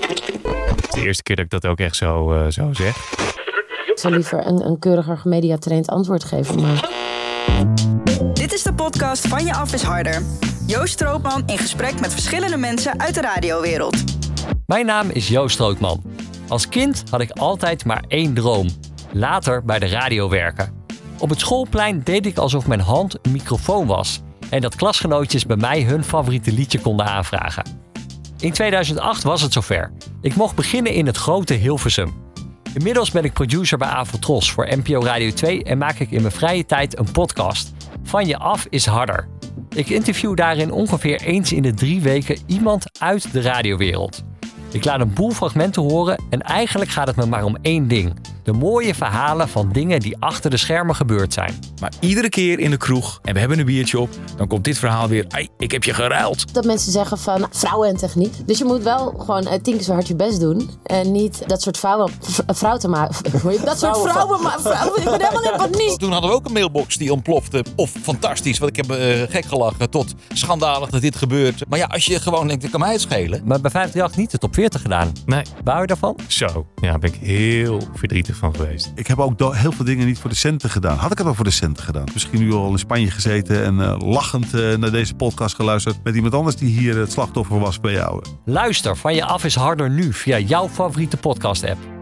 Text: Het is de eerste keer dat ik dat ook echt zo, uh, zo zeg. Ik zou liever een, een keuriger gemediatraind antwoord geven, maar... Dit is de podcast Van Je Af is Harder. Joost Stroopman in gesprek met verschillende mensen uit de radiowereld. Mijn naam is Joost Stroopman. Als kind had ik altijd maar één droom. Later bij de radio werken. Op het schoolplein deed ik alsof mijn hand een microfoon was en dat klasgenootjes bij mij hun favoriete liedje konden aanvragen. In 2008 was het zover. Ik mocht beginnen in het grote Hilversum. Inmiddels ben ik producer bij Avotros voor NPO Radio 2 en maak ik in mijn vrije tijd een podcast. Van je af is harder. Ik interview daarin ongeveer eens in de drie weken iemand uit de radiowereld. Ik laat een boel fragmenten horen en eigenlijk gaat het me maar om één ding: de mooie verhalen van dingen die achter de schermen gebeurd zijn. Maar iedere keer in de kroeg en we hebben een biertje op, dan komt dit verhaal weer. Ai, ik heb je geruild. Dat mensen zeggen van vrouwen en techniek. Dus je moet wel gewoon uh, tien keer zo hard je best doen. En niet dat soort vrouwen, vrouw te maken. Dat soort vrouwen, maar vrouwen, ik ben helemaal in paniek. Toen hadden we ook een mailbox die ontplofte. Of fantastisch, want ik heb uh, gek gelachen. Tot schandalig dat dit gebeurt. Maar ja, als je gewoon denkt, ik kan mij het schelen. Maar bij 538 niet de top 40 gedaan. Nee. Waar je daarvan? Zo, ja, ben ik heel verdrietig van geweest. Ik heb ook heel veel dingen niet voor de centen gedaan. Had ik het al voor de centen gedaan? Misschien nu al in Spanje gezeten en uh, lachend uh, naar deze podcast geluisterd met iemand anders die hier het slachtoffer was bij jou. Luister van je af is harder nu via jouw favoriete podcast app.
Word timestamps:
Het 0.00 0.84
is 0.84 0.90
de 0.90 1.00
eerste 1.00 1.22
keer 1.22 1.36
dat 1.36 1.44
ik 1.44 1.50
dat 1.50 1.66
ook 1.66 1.78
echt 1.78 1.96
zo, 1.96 2.34
uh, 2.34 2.46
zo 2.48 2.72
zeg. 2.72 2.96
Ik 3.86 3.98
zou 3.98 4.14
liever 4.14 4.46
een, 4.46 4.66
een 4.66 4.78
keuriger 4.78 5.18
gemediatraind 5.18 5.88
antwoord 5.88 6.24
geven, 6.24 6.60
maar... 6.60 6.88
Dit 8.32 8.52
is 8.52 8.62
de 8.62 8.72
podcast 8.74 9.28
Van 9.28 9.44
Je 9.44 9.54
Af 9.54 9.74
is 9.74 9.82
Harder. 9.82 10.22
Joost 10.66 10.92
Stroopman 10.92 11.42
in 11.46 11.58
gesprek 11.58 12.00
met 12.00 12.12
verschillende 12.12 12.56
mensen 12.56 13.00
uit 13.00 13.14
de 13.14 13.20
radiowereld. 13.20 14.04
Mijn 14.66 14.86
naam 14.86 15.10
is 15.10 15.28
Joost 15.28 15.54
Stroopman. 15.54 16.02
Als 16.48 16.68
kind 16.68 17.02
had 17.10 17.20
ik 17.20 17.30
altijd 17.30 17.84
maar 17.84 18.04
één 18.08 18.34
droom. 18.34 18.68
Later 19.12 19.64
bij 19.64 19.78
de 19.78 19.88
radio 19.88 20.28
werken. 20.28 20.72
Op 21.18 21.28
het 21.30 21.40
schoolplein 21.40 22.00
deed 22.04 22.26
ik 22.26 22.38
alsof 22.38 22.66
mijn 22.66 22.80
hand 22.80 23.18
een 23.22 23.32
microfoon 23.32 23.86
was 23.86 24.20
en 24.50 24.60
dat 24.60 24.76
klasgenootjes 24.76 25.46
bij 25.46 25.56
mij 25.56 25.82
hun 25.82 26.04
favoriete 26.04 26.52
liedje 26.52 26.80
konden 26.80 27.06
aanvragen. 27.06 27.89
In 28.40 28.52
2008 28.52 29.22
was 29.22 29.42
het 29.42 29.52
zover. 29.52 29.92
Ik 30.20 30.34
mocht 30.34 30.54
beginnen 30.54 30.92
in 30.92 31.06
het 31.06 31.16
grote 31.16 31.54
Hilversum. 31.54 32.12
Inmiddels 32.74 33.10
ben 33.10 33.24
ik 33.24 33.32
producer 33.32 33.78
bij 33.78 33.88
Avotros 33.88 34.50
voor 34.52 34.76
NPO 34.76 35.02
Radio 35.02 35.30
2 35.32 35.64
en 35.64 35.78
maak 35.78 35.98
ik 35.98 36.10
in 36.10 36.20
mijn 36.20 36.34
vrije 36.34 36.66
tijd 36.66 36.98
een 36.98 37.12
podcast. 37.12 37.72
Van 38.02 38.26
je 38.26 38.38
af 38.38 38.66
is 38.70 38.86
harder. 38.86 39.28
Ik 39.68 39.88
interview 39.88 40.36
daarin 40.36 40.72
ongeveer 40.72 41.20
eens 41.20 41.52
in 41.52 41.62
de 41.62 41.74
drie 41.74 42.00
weken 42.00 42.38
iemand 42.46 43.00
uit 43.00 43.32
de 43.32 43.40
radiowereld. 43.40 44.24
Ik 44.72 44.84
laat 44.84 45.00
een 45.00 45.14
boel 45.14 45.30
fragmenten 45.30 45.82
horen 45.82 46.22
en 46.30 46.42
eigenlijk 46.42 46.90
gaat 46.90 47.06
het 47.06 47.16
me 47.16 47.26
maar 47.26 47.44
om 47.44 47.56
één 47.62 47.88
ding: 47.88 48.14
de 48.42 48.52
mooie 48.52 48.94
verhalen 48.94 49.48
van 49.48 49.72
dingen 49.72 50.00
die 50.00 50.16
achter 50.18 50.50
de 50.50 50.56
schermen 50.56 50.94
gebeurd 50.94 51.32
zijn. 51.32 51.58
Maar 51.80 51.92
iedere 52.00 52.28
keer 52.28 52.58
in 52.58 52.70
de 52.70 52.76
kroeg 52.76 53.18
en 53.22 53.34
we 53.34 53.40
hebben 53.40 53.58
een 53.58 53.64
biertje 53.64 53.98
op, 53.98 54.08
dan 54.36 54.46
komt 54.46 54.64
dit 54.64 54.78
verhaal 54.78 55.08
weer. 55.08 55.24
Ai, 55.28 55.48
ik 55.58 55.70
heb 55.70 55.84
je 55.84 55.94
geruild. 55.94 56.54
Dat 56.54 56.64
mensen 56.64 56.92
zeggen 56.92 57.18
van 57.18 57.46
vrouwen 57.50 57.88
en 57.88 57.96
techniek. 57.96 58.34
Dus 58.46 58.58
je 58.58 58.64
moet 58.64 58.82
wel 58.82 59.14
gewoon 59.18 59.46
uh, 59.46 59.52
tien 59.62 59.74
keer 59.74 59.82
zo 59.82 59.92
hard 59.92 60.08
je 60.08 60.16
best 60.16 60.40
doen. 60.40 60.70
En 60.82 61.12
niet 61.12 61.42
dat 61.46 61.62
soort 61.62 61.78
vrouwen, 61.78 62.10
vrouw 62.46 62.76
te 62.76 62.88
maken. 62.88 63.32
Dat 63.64 63.78
soort 63.78 63.98
vrouwen, 63.98 64.42
maar 64.42 64.60
vrouwen, 64.60 64.98
ik 64.98 65.04
ben 65.04 65.20
helemaal 65.20 65.52
in 65.52 65.70
paniek. 65.70 65.98
Toen 65.98 66.12
hadden 66.12 66.30
we 66.30 66.36
ook 66.36 66.46
een 66.46 66.52
mailbox 66.52 66.96
die 66.96 67.12
ontplofte. 67.12 67.64
Of 67.76 67.92
fantastisch, 68.02 68.58
want 68.58 68.76
ik 68.76 68.84
heb 68.84 68.98
uh, 68.98 69.22
gek 69.28 69.44
gelachen. 69.44 69.90
Tot 69.90 70.14
schandalig 70.32 70.90
dat 70.90 71.00
dit 71.00 71.16
gebeurt. 71.16 71.68
Maar 71.68 71.78
ja, 71.78 71.86
als 71.86 72.04
je 72.04 72.20
gewoon 72.20 72.46
denkt, 72.46 72.64
ik 72.64 72.70
kan 72.70 72.80
mij 72.80 72.92
het 72.92 73.00
schelen. 73.00 73.42
Maar 73.44 73.60
bij 73.60 73.70
538 73.70 74.16
niet 74.16 74.30
de 74.30 74.38
top 74.38 74.54
40 74.54 74.82
gedaan. 74.82 75.12
Nee. 75.26 75.42
Waar 75.64 75.80
je 75.80 75.86
daarvan? 75.86 76.18
Zo, 76.26 76.66
ja, 76.80 76.98
ben 76.98 77.12
ik 77.12 77.18
heel 77.20 77.80
verdrietig 78.34 78.36
van 78.36 78.54
geweest. 78.54 78.92
Ik 78.94 79.06
heb 79.06 79.18
ook 79.18 79.54
heel 79.54 79.72
veel 79.72 79.84
dingen 79.84 80.06
niet 80.06 80.18
voor 80.18 80.30
de 80.30 80.36
centen 80.36 80.70
gedaan. 80.70 80.96
Had 80.96 81.12
ik 81.12 81.18
het 81.18 81.26
al 81.26 81.34
voor 81.34 81.44
de 81.44 81.50
centen 81.50 81.84
gedaan? 81.84 82.04
Misschien 82.12 82.40
nu 82.40 82.52
al 82.52 82.70
in 82.70 82.78
Spanje 82.78 83.10
gezeten 83.10 83.64
en 83.64 83.74
uh, 83.74 83.96
lachend 83.98 84.54
uh, 84.54 84.76
naar 84.76 84.90
deze 84.90 85.14
podcast 85.14 85.54
geluisterd 85.54 86.04
met 86.04 86.14
iemand 86.14 86.34
anders 86.34 86.56
die 86.56 86.78
hier 86.78 86.96
het 86.96 87.12
slachtoffer 87.12 87.58
was 87.58 87.80
bij 87.80 87.92
jou. 87.92 88.22
Luister 88.44 88.96
van 88.96 89.14
je 89.14 89.24
af 89.24 89.44
is 89.44 89.54
harder 89.54 89.90
nu 89.90 90.12
via 90.12 90.38
jouw 90.38 90.68
favoriete 90.68 91.16
podcast 91.16 91.64
app. 91.64 91.99